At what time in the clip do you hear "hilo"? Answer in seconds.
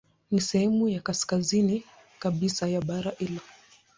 3.19-3.41